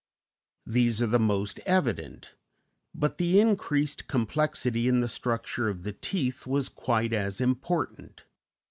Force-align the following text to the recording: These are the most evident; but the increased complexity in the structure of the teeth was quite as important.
These 0.65 0.99
are 1.03 1.05
the 1.05 1.19
most 1.19 1.59
evident; 1.63 2.31
but 2.91 3.19
the 3.19 3.39
increased 3.39 4.07
complexity 4.07 4.87
in 4.87 4.99
the 5.01 5.07
structure 5.07 5.69
of 5.69 5.83
the 5.83 5.93
teeth 5.93 6.47
was 6.47 6.69
quite 6.69 7.13
as 7.13 7.39
important. 7.39 8.23